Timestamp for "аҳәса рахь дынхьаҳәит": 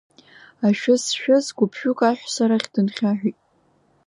2.09-3.37